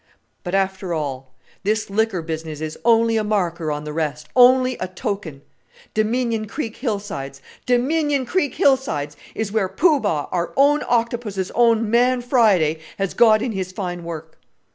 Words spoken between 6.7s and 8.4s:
hillsides Dominion